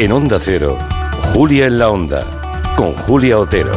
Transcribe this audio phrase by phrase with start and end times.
[0.00, 0.78] En Onda Cero,
[1.34, 2.24] Julia en la Onda,
[2.74, 3.70] con Julia Otero.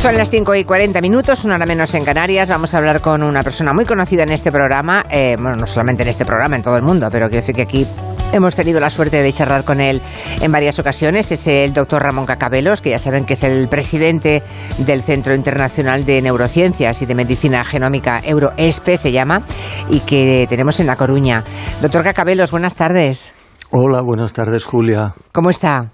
[0.00, 2.48] Son las 5 y 40 minutos, una hora menos en Canarias.
[2.48, 6.02] Vamos a hablar con una persona muy conocida en este programa, eh, bueno, no solamente
[6.02, 7.86] en este programa, en todo el mundo, pero quiero decir que aquí
[8.32, 10.02] hemos tenido la suerte de charlar con él
[10.40, 11.30] en varias ocasiones.
[11.32, 14.42] Es el doctor Ramón Cacabelos, que ya saben que es el presidente
[14.78, 19.42] del Centro Internacional de Neurociencias y de Medicina Genómica, EuroESPE se llama,
[19.90, 21.42] y que tenemos en La Coruña.
[21.80, 23.34] Doctor Cacabelos, buenas tardes.
[23.70, 25.14] Hola, buenas tardes, Julia.
[25.32, 25.92] ¿Cómo está?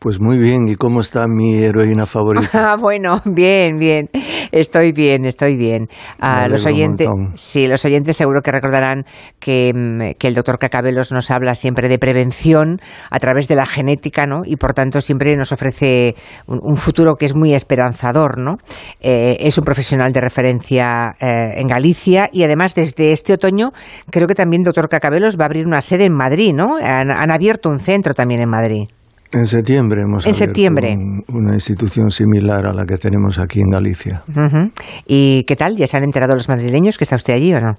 [0.00, 2.48] Pues muy bien, ¿y cómo está mi heroína favorita?
[2.68, 4.10] Ah, bueno, bien, bien.
[4.52, 5.88] Estoy bien, estoy bien.
[6.20, 9.04] A los oyentes, sí, los oyentes seguro que recordarán
[9.40, 12.80] que, mm, que, el doctor Cacabelos nos habla siempre de prevención
[13.10, 14.42] a través de la genética, ¿no?
[14.44, 16.14] Y por tanto siempre nos ofrece
[16.46, 18.58] un, un futuro que es muy esperanzador, ¿no?
[19.00, 23.72] Eh, es un profesional de referencia eh, en Galicia y además desde este otoño
[24.10, 26.76] creo que también doctor Cacabelos va a abrir una sede en Madrid, ¿no?
[26.76, 28.88] Han, han abierto un centro también en Madrid.
[29.32, 30.96] En septiembre hemos en septiembre.
[30.96, 34.22] Un, una institución similar a la que tenemos aquí en Galicia.
[34.28, 34.70] Uh -huh.
[35.06, 35.76] ¿Y qué tal?
[35.76, 37.74] ¿Ya se han enterado los madrileños que está usted allí o no?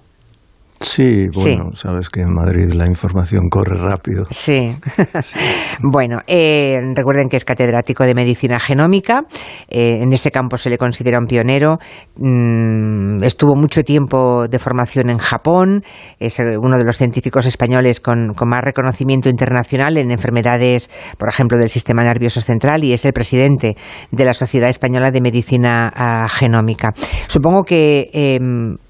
[0.82, 1.82] Sí, bueno, sí.
[1.82, 4.26] sabes que en Madrid la información corre rápido.
[4.32, 4.76] Sí.
[5.22, 5.38] sí.
[5.82, 9.22] bueno, eh, recuerden que es catedrático de medicina genómica.
[9.68, 11.80] Eh, en ese campo se le considera un pionero.
[12.16, 15.84] Mm, estuvo mucho tiempo de formación en Japón.
[16.18, 21.58] Es uno de los científicos españoles con, con, más reconocimiento internacional en enfermedades, por ejemplo,
[21.58, 23.76] del sistema nervioso central y es el presidente
[24.12, 26.94] de la Sociedad Española de Medicina uh, Genómica.
[27.28, 28.40] Supongo que eh,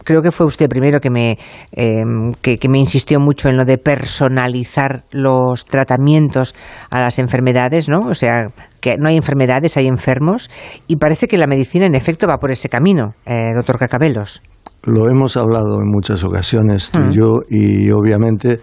[0.10, 1.38] creo que fue usted primero que me
[1.72, 2.04] eh,
[2.42, 6.56] que, que, me insistió mucho en lo de personalizar los tratamientos
[6.90, 8.00] a las enfermedades, ¿no?
[8.10, 8.48] O sea,
[8.82, 10.50] que no hay enfermedades, hay enfermos,
[10.88, 14.42] y parece que la medicina en efecto va por ese camino, eh, doctor Cacabelos.
[14.82, 17.12] Lo hemos hablado en muchas ocasiones tú mm.
[17.12, 18.62] y yo, y obviamente,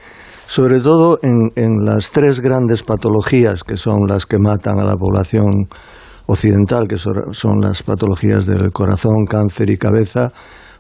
[0.49, 4.97] sobre todo en, en las tres grandes patologías que son las que matan a la
[4.97, 5.69] población
[6.27, 10.33] occidental, que son las patologías del corazón, cáncer y cabeza,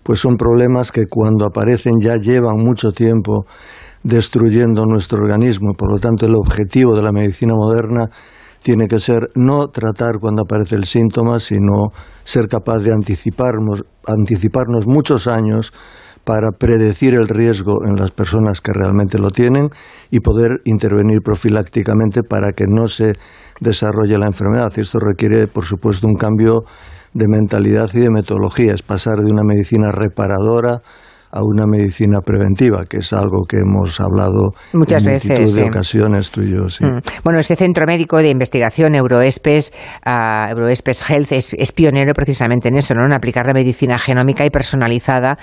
[0.06, 3.44] pues son problemas que cuando aparecen ya llevan mucho tiempo
[4.04, 5.72] destruyendo nuestro organismo.
[5.76, 8.08] Por lo tanto, el objetivo de la medicina moderna
[8.62, 11.88] tiene que ser no tratar cuando aparece el síntoma, sino
[12.22, 15.72] ser capaz de anticiparnos, anticiparnos muchos años
[16.22, 19.70] para predecir el riesgo en las personas que realmente lo tienen
[20.12, 23.14] y poder intervenir profilácticamente para que no se
[23.60, 24.72] desarrolle la enfermedad.
[24.76, 26.62] Esto requiere, por supuesto, un cambio
[27.16, 30.82] de mentalidad y de metodología, es pasar de una medicina reparadora
[31.36, 35.62] a una medicina preventiva, que es algo que hemos hablado muchas en veces multitud de
[35.62, 35.68] sí.
[35.68, 36.68] ocasiones tú y yo.
[36.68, 36.84] Sí.
[36.84, 37.00] Mm.
[37.24, 39.72] Bueno, ese centro médico de investigación Euroespes,
[40.06, 43.04] uh, Euroespes Health, es, es, pionero precisamente en eso, ¿no?
[43.04, 45.36] en aplicar la medicina genómica y personalizada,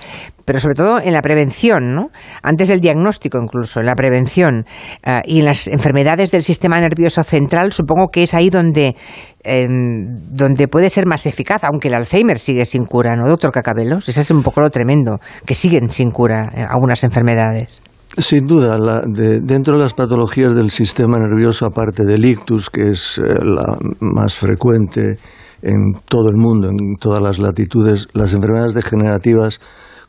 [0.45, 2.07] pero sobre todo en la prevención, ¿no?
[2.41, 4.65] antes del diagnóstico incluso, en la prevención
[5.05, 8.95] uh, y en las enfermedades del sistema nervioso central, supongo que es ahí donde
[9.43, 14.07] eh, donde puede ser más eficaz, aunque el Alzheimer sigue sin cura, ¿no, doctor Cacabelos?
[14.07, 17.81] Ese es un poco lo tremendo, que siguen sin cura eh, algunas enfermedades.
[18.17, 22.91] Sin duda, la, de, dentro de las patologías del sistema nervioso, aparte del ictus, que
[22.91, 25.17] es eh, la más frecuente
[25.63, 29.59] en todo el mundo, en todas las latitudes, las enfermedades degenerativas,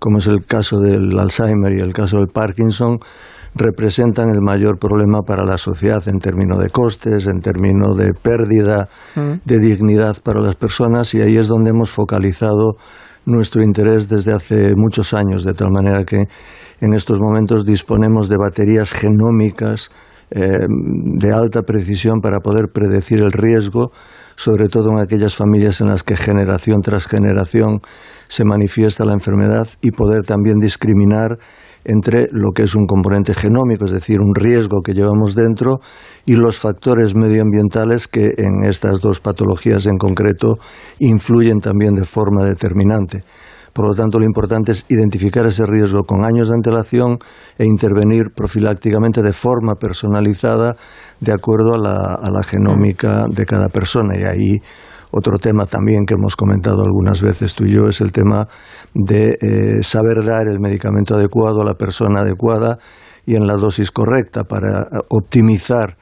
[0.04, 2.98] como es el caso del Alzheimer y el caso del Parkinson,
[3.54, 8.86] representan el mayor problema para la sociedad en términos de costes, en términos de pérdida
[9.16, 9.32] mm.
[9.46, 12.76] de dignidad para las personas y ahí es donde hemos focalizado
[13.24, 16.28] nuestro interés desde hace muchos años, de tal manera que
[16.82, 19.90] en estos momentos disponemos de baterías genómicas
[20.30, 23.90] eh, de alta precisión para poder predecir el riesgo,
[24.36, 27.80] sobre todo en aquellas familias en las que generación tras generación
[28.28, 31.38] se manifiesta la enfermedad y poder también discriminar
[31.84, 35.80] entre lo que es un componente genómico, es decir, un riesgo que llevamos dentro,
[36.24, 40.54] y los factores medioambientales que en estas dos patologías en concreto
[40.98, 43.22] influyen también de forma determinante.
[43.74, 47.18] Por lo tanto, lo importante es identificar ese riesgo con años de antelación
[47.58, 50.76] e intervenir profilácticamente de forma personalizada
[51.18, 54.16] de acuerdo a la, a la genómica de cada persona.
[54.16, 54.62] Y ahí
[55.16, 58.48] otro tema también que hemos comentado algunas veces tú y yo es el tema
[58.94, 62.78] de eh, saber dar el medicamento adecuado a la persona adecuada
[63.24, 65.96] y en la dosis correcta para optimizar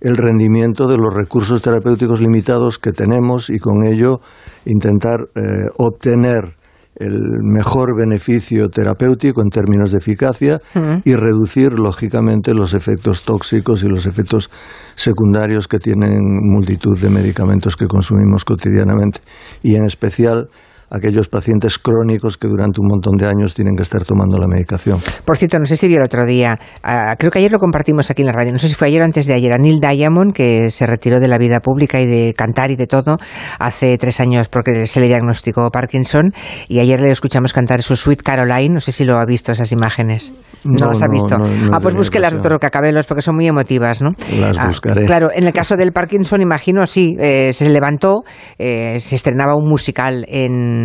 [0.00, 4.18] el rendimiento de los recursos terapéuticos limitados que tenemos y con ello
[4.64, 6.56] intentar eh, obtener
[6.96, 11.02] el mejor beneficio terapéutico en términos de eficacia uh -huh.
[11.04, 14.50] y reducir, lógicamente, los efectos tóxicos y los efectos
[14.94, 19.20] secundarios que tienen multitud de medicamentos que consumimos cotidianamente
[19.62, 20.48] y, en especial,
[20.90, 24.98] aquellos pacientes crónicos que durante un montón de años tienen que estar tomando la medicación.
[25.24, 28.10] Por cierto, no sé si vio el otro día, ah, creo que ayer lo compartimos
[28.10, 29.80] aquí en la radio, no sé si fue ayer o antes de ayer, a Neil
[29.80, 33.16] Diamond, que se retiró de la vida pública y de cantar y de todo
[33.58, 36.32] hace tres años porque se le diagnosticó Parkinson
[36.68, 39.72] y ayer le escuchamos cantar su Sweet Caroline, no sé si lo ha visto esas
[39.72, 40.32] imágenes.
[40.64, 41.36] No, las ha visto.
[41.72, 44.10] ah, pues búsquelas, doctor Cacabelos, porque son muy emotivas, ¿no?
[44.40, 45.04] Las Ah, buscaré.
[45.06, 48.22] claro, en el caso del Parkinson, imagino, sí, eh, se levantó,
[48.58, 50.75] eh, se estrenaba un musical en,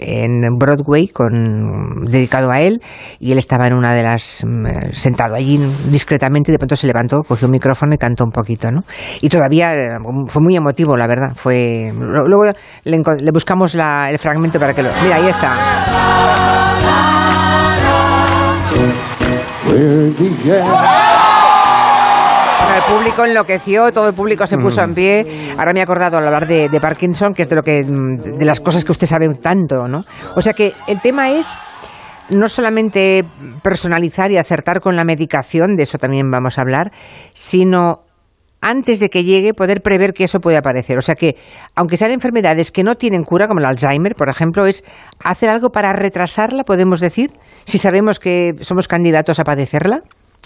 [0.00, 2.80] en Broadway con, dedicado a él
[3.18, 5.58] y él estaba en una de las, mm, sentado allí
[5.90, 8.80] discretamente y de pronto se levantó, cogió un micrófono y cantó un poquito, ¿no?
[9.20, 9.98] Y todavía eh,
[10.28, 11.32] fue muy emotivo, la verdad.
[11.36, 12.52] Fue Luego
[12.84, 14.90] le, buscamos la- el fragmento para que lo...
[15.02, 15.52] Mira, ahí está.
[22.88, 25.54] El público enloqueció, todo el público se puso en pie.
[25.56, 28.38] Ahora me he acordado al hablar de, de Parkinson, que es de lo que mm,
[28.38, 30.04] de las cosas que usted sabe tanto, ¿no?
[30.36, 31.46] O sea que el tema es
[32.30, 33.24] no solamente
[33.62, 36.92] personalizar y acertar con la medicación, de eso también vamos a hablar,
[37.32, 38.04] sino
[38.60, 40.96] antes de que llegue poder prever que eso puede aparecer.
[40.96, 41.36] O sea que,
[41.74, 44.84] aunque sean enfermedades que no tienen cura, como el Alzheimer, por ejemplo, es
[45.22, 47.32] hacer algo para retrasarla, podemos decir,
[47.64, 50.02] si sabemos que somos candidatos a padecerla.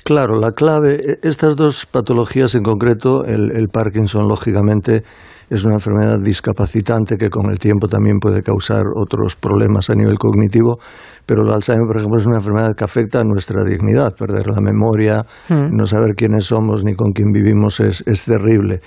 [0.06, 5.02] Claro, la clave, e- estas dos patologías en concreto, el, el Parkinson lógicamente
[5.50, 10.16] es una enfermedad discapacitante que con el tiempo también puede causar otros problemas a nivel
[10.16, 10.78] cognitivo,
[11.26, 14.60] pero el Alzheimer, por ejemplo, es una enfermedad que afecta a nuestra dignidad, perder la
[14.60, 18.80] memoria, no saber quiénes somos ni con quién vivimos es, es terrible.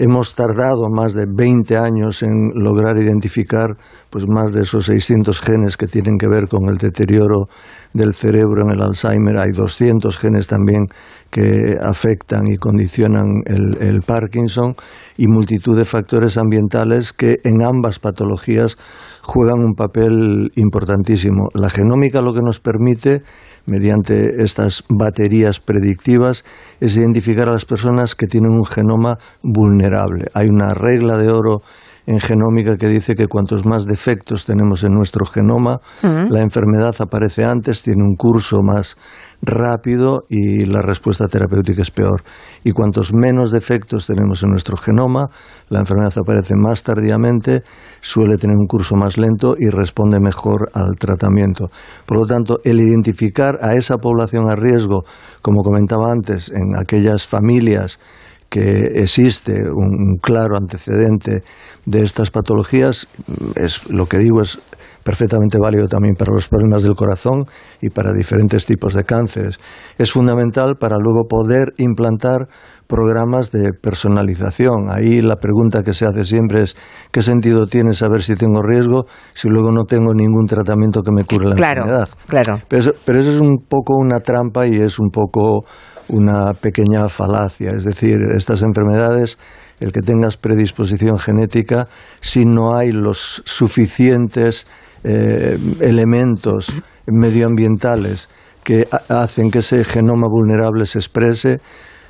[0.00, 3.76] Hemos tardado más de 20 años en lograr identificar
[4.10, 7.46] pues más de esos 600 genes que tienen que ver con el deterioro
[7.94, 9.38] del cerebro en el Alzheimer.
[9.38, 10.86] Hay 200 genes también
[11.30, 14.76] que afectan y condicionan el, el Parkinson
[15.16, 18.76] y multitud de factores ambientales que en ambas patologías
[19.22, 21.48] juegan un papel importantísimo.
[21.54, 23.22] La genómica lo que nos permite
[23.66, 26.44] mediante estas baterías predictivas
[26.80, 29.87] es identificar a las personas que tienen un genoma vulnerable.
[30.34, 31.62] Hay una regla de oro
[32.08, 37.44] en genómica que dice que cuantos más defectos tenemos en nuestro genoma, la enfermedad aparece
[37.44, 38.96] antes, tiene un curso más
[39.42, 42.22] rápido y la respuesta terapéutica es peor.
[42.64, 45.26] Y cuantos menos defectos tenemos en nuestro genoma,
[45.68, 47.62] la enfermedad aparece más tardíamente,
[48.00, 51.68] suele tener un curso más lento y responde mejor al tratamiento.
[52.06, 55.02] Por lo tanto, el identificar a esa población a riesgo,
[55.42, 58.00] como comentaba antes, en aquellas familias
[58.48, 61.42] que existe un claro antecedente
[61.84, 63.06] de estas patologías,
[63.54, 64.58] es lo que digo es
[65.04, 67.44] perfectamente válido también para los problemas del corazón
[67.80, 69.58] y para diferentes tipos de cánceres.
[69.96, 72.46] Es fundamental para luego poder implantar
[72.86, 74.90] programas de personalización.
[74.90, 76.76] Ahí la pregunta que se hace siempre es
[77.10, 79.04] ¿qué sentido tiene saber si tengo riesgo
[79.34, 82.08] si luego no tengo ningún tratamiento que me cure la Claro, enfermedad?
[82.26, 82.60] claro.
[82.68, 85.64] Pero eso, pero eso es un poco una trampa y es un poco
[86.08, 87.70] una pequeña falacia.
[87.72, 89.38] Es decir, estas enfermedades,
[89.80, 91.86] el que tengas predisposición genética,
[92.20, 94.66] si no hay los suficientes
[95.04, 96.74] eh, elementos
[97.06, 98.28] medioambientales
[98.64, 101.60] que ha- hacen que ese genoma vulnerable se exprese,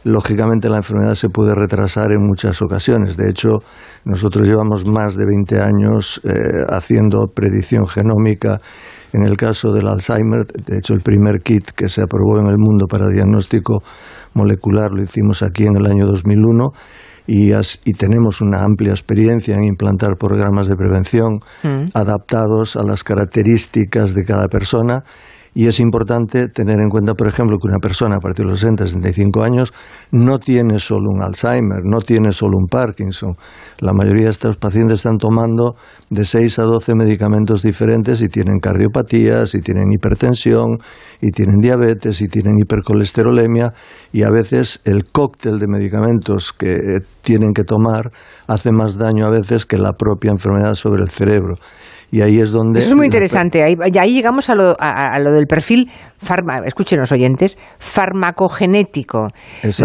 [0.05, 3.17] lógicamente la enfermedad se puede retrasar en muchas ocasiones.
[3.17, 3.59] De hecho,
[4.05, 6.31] nosotros llevamos más de 20 años eh,
[6.69, 8.61] haciendo predicción genómica
[9.13, 10.45] en el caso del Alzheimer.
[10.47, 13.83] De hecho, el primer kit que se aprobó en el mundo para diagnóstico
[14.35, 16.67] molecular lo hicimos aquí en el año 2001
[17.27, 21.41] y, as- y tenemos una amplia experiencia en implantar programas de prevención
[21.95, 25.03] adaptados a las características de cada persona
[25.55, 28.61] y es importante tener en cuenta, por ejemplo, que una persona a partir de los
[28.61, 29.73] 60, 65 años
[30.11, 33.35] no tiene solo un Alzheimer, no tiene solo un Parkinson.
[33.79, 35.75] La mayoría de estos pacientes están tomando
[36.11, 40.79] de 6 a 12 medicamentos diferentes y tienen cardiopatías, y tienen hipertensión,
[41.21, 43.73] y tienen diabetes, y tienen hipercolesterolemia,
[44.13, 48.11] y a veces el cóctel de medicamentos que eh, tienen que tomar
[48.47, 51.57] hace más daño a veces que la propia enfermedad sobre el cerebro.
[52.11, 52.79] Y ahí es donde...
[52.81, 53.63] Eso es muy interesante.
[53.63, 57.59] Ahí, y ahí llegamos a lo, a, a lo del perfil, farma, escuchen los oyentes,
[57.79, 59.29] farmacogenético.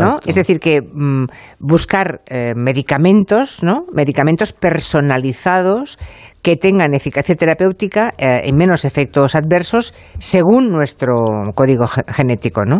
[0.01, 0.19] ¿no?
[0.25, 1.25] Es decir, que mm,
[1.59, 3.85] buscar eh, medicamentos, ¿no?
[3.93, 5.97] medicamentos personalizados
[6.41, 11.13] que tengan eficacia terapéutica eh, y menos efectos adversos según nuestro
[11.55, 12.65] código ge- genético.
[12.65, 12.79] ¿no?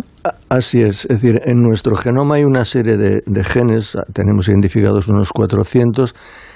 [0.50, 5.08] Así es, es decir, en nuestro genoma hay una serie de, de genes, tenemos identificados
[5.08, 6.14] unos 400,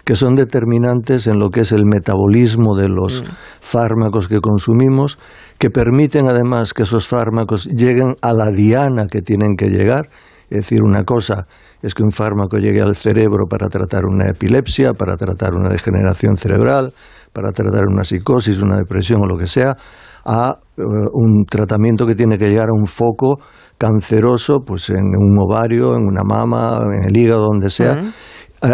[0.08, 3.22] que son determinantes en lo que es el metabolismo de los
[3.60, 5.18] fármacos que consumimos,
[5.58, 10.08] que permiten además que esos fármacos lleguen a la diana que tienen que llegar.
[10.48, 11.46] Es decir, una cosa
[11.82, 16.38] es que un fármaco llegue al cerebro para tratar una epilepsia, para tratar una degeneración
[16.38, 16.94] cerebral,
[17.34, 19.76] para tratar una psicosis, una depresión o lo que sea,
[20.24, 23.40] a eh, un tratamiento que tiene que llegar a un foco
[23.76, 27.92] canceroso, pues en un ovario, en una mama, en el hígado, donde sea.
[27.92, 28.10] Eh,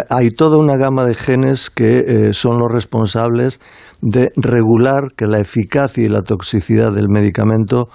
[0.09, 3.59] hay toda una gama de genes que eh, son los responsables
[4.01, 7.87] de regular que la eficacia y la toxicidad del medicamento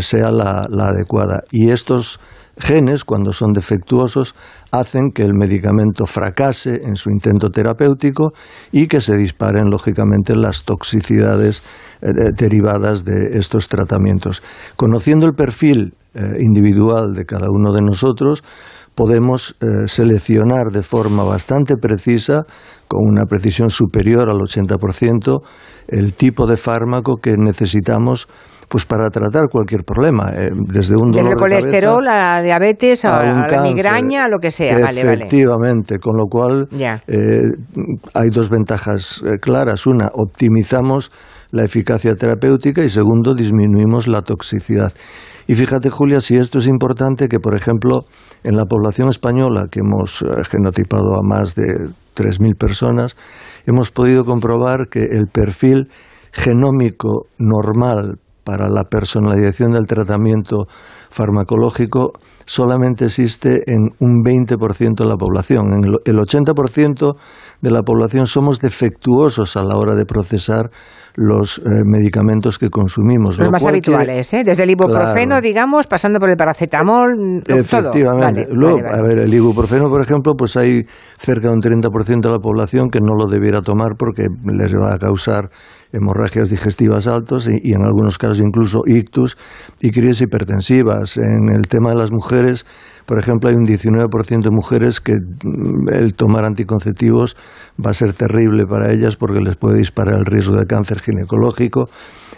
[0.00, 1.44] sea la, adecuada.
[1.50, 2.20] Y estos
[2.58, 4.34] genes, cuando son defectuosos,
[4.70, 8.32] hacen que el medicamento fracase en su intento terapéutico
[8.70, 11.62] y que se disparen, lógicamente, las toxicidades
[12.02, 14.42] eh, derivadas de estos tratamientos.
[14.76, 18.44] Conociendo el perfil eh, individual de cada uno de nosotros,
[18.94, 22.42] podemos eh, seleccionar de forma bastante precisa,
[22.88, 25.40] con una precisión superior al 80%,
[25.88, 28.28] el tipo de fármaco que necesitamos
[28.72, 33.04] pues para tratar cualquier problema, eh, desde un dolor desde el colesterol a la diabetes,
[33.04, 34.78] a, la migraña, a lo que sea.
[34.78, 37.42] Efectivamente, con lo cual eh,
[38.14, 39.86] hay dos ventajas eh, claras.
[39.86, 41.12] Una, optimizamos
[41.50, 44.90] la eficacia terapéutica y segundo, disminuimos la toxicidad.
[45.46, 48.04] Y fíjate, Julia, si esto es importante, que por ejemplo,
[48.44, 53.16] en la población española, que hemos genotipado a más de 3.000 personas,
[53.66, 55.88] hemos podido comprobar que el perfil
[56.32, 60.66] genómico normal para la personalización del tratamiento
[61.10, 62.12] farmacológico
[62.44, 65.72] solamente existe en un 20% de la población.
[65.72, 67.14] En el 80%
[67.62, 70.68] de la población somos defectuosos a la hora de procesar
[71.14, 73.38] los eh, medicamentos que consumimos.
[73.38, 74.44] Los más habituales, ¿eh?
[74.44, 78.48] desde el ibuprofeno, digamos, pasando por el paracetamol, Efectivamente.
[78.50, 80.84] Luego, a ver, el ibuprofeno, por ejemplo, pues hay
[81.18, 84.94] cerca de un 30% de la población que no lo debiera tomar porque les va
[84.94, 85.50] a causar
[85.92, 89.36] hemorragias digestivas altos y, en algunos casos incluso ictus
[89.80, 91.18] y crisis hipertensivas.
[91.18, 92.64] En el tema de las mujeres,
[93.06, 97.36] por ejemplo, hay un 19% de mujeres que mm, el tomar anticonceptivos
[97.84, 101.88] va a ser terrible para ellas porque les puede disparar el riesgo de cáncer ginecológico,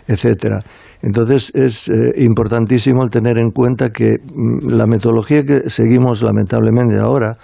[0.06, 0.62] etcétera.
[1.02, 6.98] Entonces es eh, importantísimo el tener en cuenta que mm, la metodología que seguimos lamentablemente
[6.98, 7.36] ahora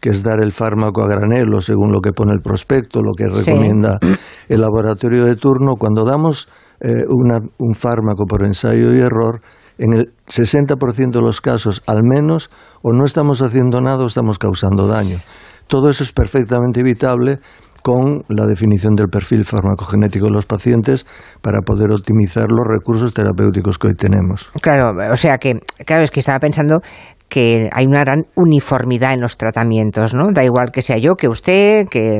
[0.00, 3.26] que es dar el fármaco a granelo según lo que pone el prospecto, lo que
[3.26, 3.98] recomienda
[4.48, 5.74] el laboratorio de turno.
[5.76, 6.48] Cuando damos
[6.80, 9.40] eh, un fármaco por ensayo y error,
[9.78, 12.50] en el 60% de los casos, al menos,
[12.82, 15.20] o no estamos haciendo nada o estamos causando daño.
[15.68, 17.38] Todo eso es perfectamente evitable
[17.82, 21.06] con la definición del perfil farmacogenético de los pacientes
[21.40, 24.50] para poder optimizar los recursos terapéuticos que hoy tenemos.
[24.60, 25.54] Claro, o sea que,
[25.86, 26.80] claro, es que estaba pensando
[27.28, 30.32] que hay una gran uniformidad en los tratamientos, ¿no?
[30.32, 32.18] Da igual que sea yo, que usted, que,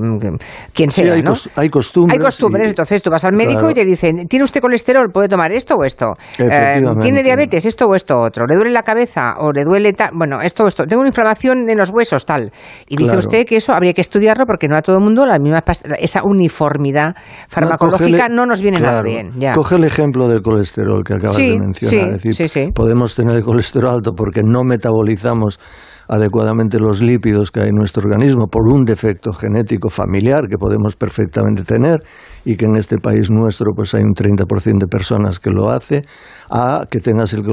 [0.74, 1.32] quien sea, hay, ¿no?
[1.56, 2.18] hay costumbres.
[2.18, 5.10] Hay costumbres, entonces tú vas al médico y te dicen, ¿tiene usted colesterol?
[5.10, 6.12] ¿Puede tomar esto o esto?
[6.38, 7.64] Eh, ¿Tiene diabetes?
[7.64, 8.46] ¿Esto o esto otro?
[8.46, 10.10] ¿Le duele la cabeza o le duele tal?
[10.12, 10.84] Bueno, esto o esto.
[10.86, 12.52] Tengo una inflamación en los huesos, tal.
[12.86, 15.38] Y dice usted que eso habría que estudiarlo porque no a todo el mundo la
[15.38, 15.62] misma
[15.98, 17.14] esa uniformidad
[17.48, 19.32] farmacológica no, nos viene nada bien.
[19.54, 22.10] Coge el ejemplo del colesterol que acabas de mencionar.
[22.10, 25.58] es decir, podemos tener el colesterol alto porque no metabolizamos metabolizamos
[26.10, 30.96] adecuadamente los lípidos que hay en nuestro organismo por un defecto genético familiar que podemos
[30.96, 32.02] perfectamente tener
[32.46, 36.06] y que en este país nuestro pues hay un 30% de personas que lo hace,
[36.50, 37.44] a que tengas el,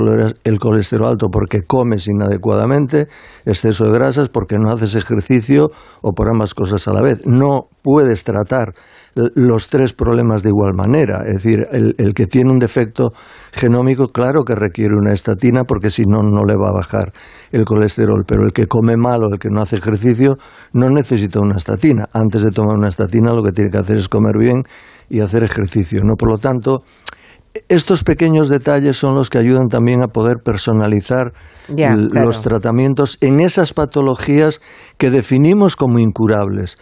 [0.45, 3.07] el colesterol alto porque comes inadecuadamente,
[3.45, 5.69] exceso de grasas porque no haces ejercicio
[6.01, 7.25] o por ambas cosas a la vez.
[7.25, 8.73] No puedes tratar
[9.15, 11.23] los tres problemas de igual manera.
[11.25, 13.11] Es decir, el, el, que tiene un defecto
[13.53, 17.13] genómico, claro que requiere una estatina porque si no, no le va a bajar
[17.51, 18.25] el colesterol.
[18.27, 20.35] Pero el que come mal o el que no hace ejercicio
[20.73, 22.09] no necesita una estatina.
[22.11, 24.63] Antes de tomar una estatina, lo que tiene que hacer es comer bien
[25.09, 26.03] y hacer ejercicio.
[26.03, 26.15] ¿no?
[26.15, 26.83] Por lo tanto,
[27.69, 31.31] estos pequeños detalles son los que ayudan también a poder personalizar
[31.69, 34.59] los tratamientos en esas patologías
[34.97, 36.77] que definimos como incurables.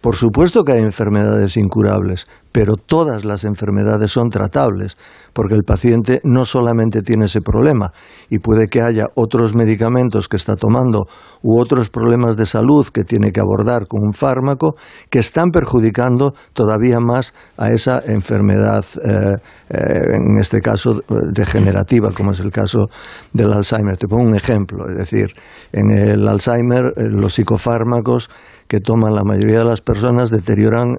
[0.00, 2.26] Por supuesto que hay enfermedades incurables,
[2.58, 4.96] pero todas las enfermedades son tratables,
[5.32, 7.92] porque el paciente no solamente tiene ese problema,
[8.30, 11.06] y puede que haya otros medicamentos que está tomando
[11.40, 14.74] u otros problemas de salud que tiene que abordar con un fármaco
[15.08, 19.36] que están perjudicando todavía más a esa enfermedad, eh,
[19.70, 21.00] eh, en este caso
[21.32, 22.88] degenerativa, como es el caso
[23.32, 23.96] del Alzheimer.
[23.96, 25.28] Te pongo un ejemplo, es decir,
[25.70, 28.28] en el Alzheimer eh, los psicofármacos
[28.66, 30.96] que toman la mayoría de las personas deterioran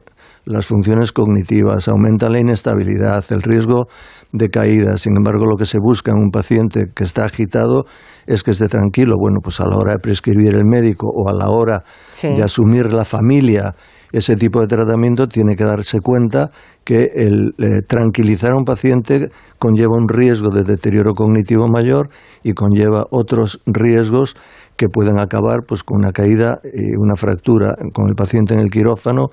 [0.50, 3.86] las funciones cognitivas, aumentan la inestabilidad, el riesgo
[4.32, 4.98] de caída.
[4.98, 7.86] Sin embargo, lo que se busca en un paciente que está agitado
[8.25, 9.15] es que esté tranquilo.
[9.20, 11.84] Bueno, pues a la hora de prescribir el médico o a la hora
[12.22, 13.75] de asumir la familia
[14.12, 16.50] ese tipo de tratamiento tiene que darse cuenta
[16.84, 19.29] que el eh, tranquilizar a un paciente
[19.60, 22.10] conlleva un riesgo de deterioro cognitivo mayor
[22.44, 24.36] y conlleva otros riesgos
[24.77, 28.72] que pueden acabar pues con una caída y una fractura con el paciente en el
[28.72, 29.27] quirófano,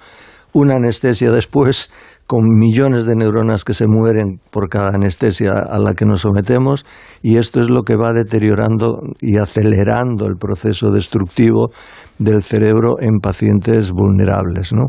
[0.56, 1.90] una anestesia después
[2.26, 6.84] con millones de neuronas que se mueren por cada anestesia a la que nos sometemos
[7.22, 11.68] y esto es lo que va deteriorando y acelerando el proceso destructivo
[12.18, 14.72] del cerebro en pacientes vulnerables.
[14.72, 14.86] ¿no?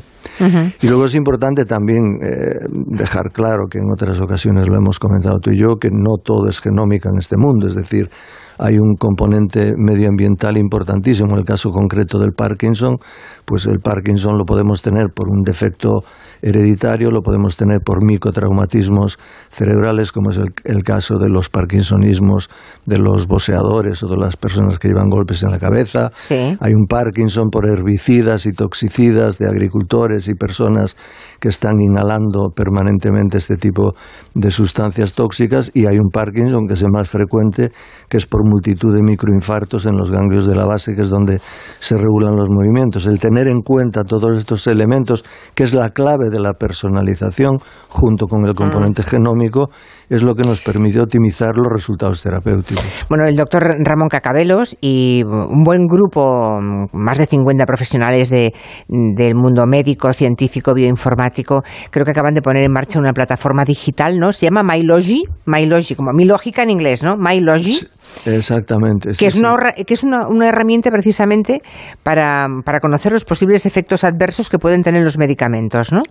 [0.82, 5.38] Y luego es importante también eh, dejar claro que en otras ocasiones lo hemos comentado
[5.40, 8.10] tú y yo, que no todo es genómica en este mundo, es decir,
[8.58, 11.34] hay un componente medioambiental importantísimo.
[11.34, 12.98] En el caso concreto del Parkinson,
[13.46, 16.04] pues el Parkinson lo podemos tener por un defecto
[16.42, 19.18] hereditario, lo podemos tener por micotraumatismos
[19.50, 22.50] cerebrales, como es el, caso de los parkinsonismos
[22.86, 26.12] de los boxeadores o de las personas que llevan golpes en la cabeza.
[26.30, 30.96] Hay un Parkinson por herbicidas y toxicidas de agricultores y personas
[31.40, 33.94] que están inhalando permanentemente este tipo
[34.34, 37.72] de sustancias tóxicas y hay un Parkinson que es el más frecuente,
[38.10, 41.40] que es por multitud de microinfartos en los ganglios de la base, que es donde
[41.80, 43.06] se regulan los movimientos.
[43.06, 45.24] El tener en cuenta todos estos elementos,
[45.54, 49.06] que es la clave de la personalización, junto con el componente mm.
[49.06, 49.70] genómico,
[50.10, 52.84] es lo que nos permite optimizar los resultados terapéuticos.
[53.10, 56.60] Bueno, el doctor Ramón Cacabelos y un buen grupo,
[56.94, 58.54] más de 50 profesionales de,
[58.88, 64.18] del mundo médico, científico, bioinformático, creo que acaban de poner en marcha una plataforma digital,
[64.18, 64.32] ¿no?
[64.32, 67.16] Se llama MyLogy, MyLogy, como mi lógica en inglés, ¿no?
[67.18, 67.88] MyLogy.
[68.26, 69.12] Exactamente.
[69.20, 71.62] Que es, una, que es una, una, herramienta precisamente
[72.04, 76.02] para, para, conocer los posibles efectos adversos que pueden tener los medicamentos, ¿no?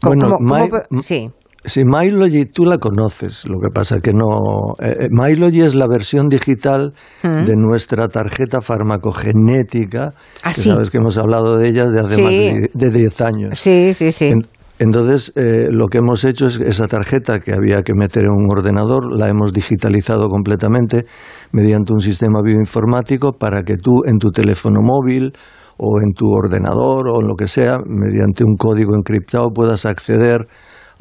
[0.00, 0.38] bueno,
[1.02, 1.30] sí.
[1.64, 4.74] Sí, MyLogy tú la conoces, lo que pasa que no...
[4.80, 6.92] Eh, eh es la versión digital
[7.22, 7.44] mm.
[7.44, 12.32] de nuestra tarjeta farmacogenética, ¿Ah, que sabes que hemos hablado de ella desde hace más
[12.74, 13.60] de 10 años.
[13.60, 14.32] Sí, sí, sí.
[14.80, 18.50] entonces, eh, lo que hemos hecho es esa tarjeta que había que meter en un
[18.50, 21.04] ordenador, la hemos digitalizado completamente
[21.52, 25.32] mediante un sistema bioinformático para que tú en tu teléfono móvil
[25.78, 30.48] o en tu ordenador o en lo que sea, mediante un código encriptado puedas acceder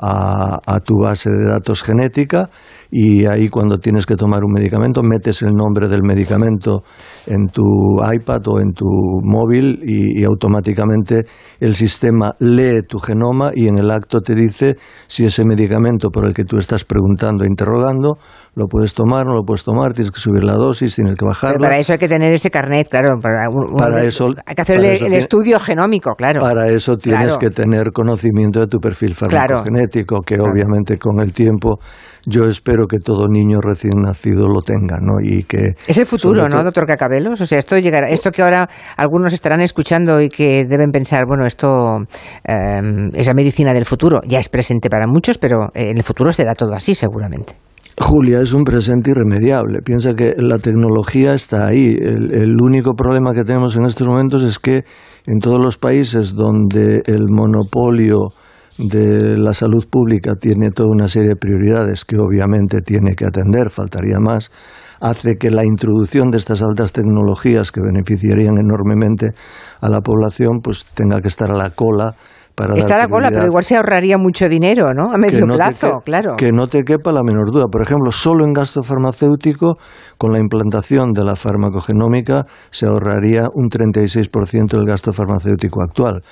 [0.01, 2.49] a, a, tu base de datos genética
[2.91, 6.83] y ahí cuando tienes que tomar un medicamento metes el nombre del medicamento
[7.25, 7.63] en tu
[8.03, 8.85] iPad o en tu
[9.23, 11.25] móvil y, automáticamente
[11.59, 14.75] el sistema lee tu genoma y en el acto te dice
[15.07, 18.17] si ese medicamento por el que tú estás preguntando e interrogando
[18.53, 21.59] lo puedes tomar, no lo puedes tomar, tienes que subir la dosis, tienes que bajarla.
[21.59, 23.17] para eso hay que tener ese carnet, claro.
[23.21, 26.41] Para, eso, hay que hacer el, estudio genómico, claro.
[26.41, 31.79] Para eso tienes que tener conocimiento de tu perfil farmacogenético, que obviamente con el tiempo
[32.25, 35.19] yo espero que todo niño recién nacido lo tenga, ¿no?
[35.21, 37.41] Y que es el futuro, ¿no, doctor Cacabelos?
[37.41, 41.45] O sea, esto llegará, esto que ahora algunos estarán escuchando y que deben pensar, bueno,
[41.45, 41.97] esto
[42.43, 46.31] em, es la medicina del futuro, ya es presente para muchos, pero en el futuro
[46.31, 47.55] será todo así, seguramente.
[47.99, 49.81] Julia, es un presente irremediable.
[49.81, 51.97] Piensa que la tecnología está ahí.
[51.99, 54.83] el, único problema que tenemos en estos momentos es que
[55.27, 58.29] en todos los países donde el monopolio
[58.77, 63.69] de la salud pública tiene toda una serie de prioridades que obviamente tiene que atender,
[63.69, 64.51] faltaría más,
[64.99, 69.33] hace que la introducción de estas altas tecnologías que beneficiarían enormemente
[69.81, 72.15] a la población pues tenga que estar a la cola
[72.55, 75.13] para Está a la cola, pero igual se ahorraría mucho dinero, ¿no?
[75.13, 76.35] A medio plazo, claro.
[76.37, 77.67] Que no te quepa la menor duda.
[77.71, 79.77] Por ejemplo, solo en gasto farmacéutico,
[80.17, 86.23] con la implantación de la farmacogenómica, se ahorraría un 36% del gasto farmacéutico actual.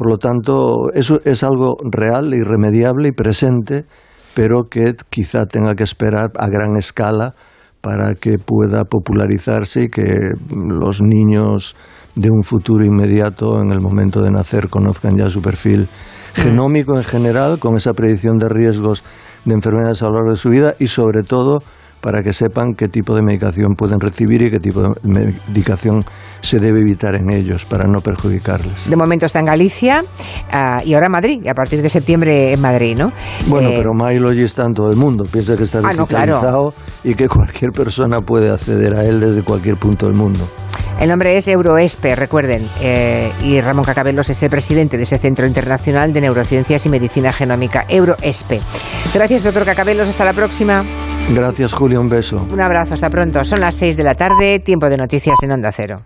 [0.00, 3.84] Por lo tanto, eso es algo real, irremediable y presente,
[4.34, 7.34] pero que quizá tenga que esperar a gran escala
[7.82, 11.76] para que pueda popularizarse y que los niños
[12.16, 15.86] de un futuro inmediato, en el momento de nacer, conozcan ya su perfil
[16.32, 19.04] genómico en general, con esa predicción de riesgos
[19.44, 21.62] de enfermedades a lo largo de su vida y sobre todo
[22.00, 26.04] para que sepan qué tipo de medicación pueden recibir y qué tipo de medicación
[26.40, 28.88] se debe evitar en ellos para no perjudicarles.
[28.88, 30.02] De momento está en Galicia
[30.52, 33.12] ah, y ahora en Madrid, y a partir de septiembre en Madrid, ¿no?
[33.46, 35.24] Bueno, eh, pero MyLogy está en todo el mundo.
[35.30, 36.72] Piensa que está ah, digitalizado
[37.04, 40.48] y que cualquier persona puede acceder a él desde cualquier punto del mundo.
[41.00, 45.46] El nombre es Euroespe, recuerden, eh, y Ramón Cacabelos es el presidente de ese Centro
[45.46, 48.60] Internacional de Neurociencias y Medicina Genómica, Euroespe.
[49.14, 50.08] Gracias, doctor Cacabelos.
[50.08, 50.84] Hasta la próxima.
[51.32, 52.00] Gracias, Julio.
[52.00, 52.46] Un beso.
[52.50, 52.94] Un abrazo.
[52.94, 53.44] Hasta pronto.
[53.44, 54.58] Son las 6 de la tarde.
[54.60, 56.02] Tiempo de noticias en Onda Cero.